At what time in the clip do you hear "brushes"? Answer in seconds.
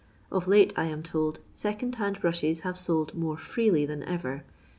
2.21-2.61